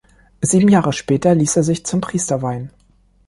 Sieben 0.41 0.67
Jahre 0.69 0.93
später 0.93 1.35
ließ 1.35 1.57
er 1.57 1.63
sich 1.63 1.85
zum 1.85 2.01
Priester 2.01 2.41
weihen. 2.41 2.71